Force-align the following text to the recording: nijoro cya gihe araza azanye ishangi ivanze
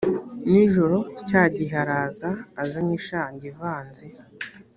nijoro 0.51 0.97
cya 1.27 1.43
gihe 1.55 1.75
araza 1.83 2.29
azanye 2.61 2.93
ishangi 2.99 3.43
ivanze 3.51 4.05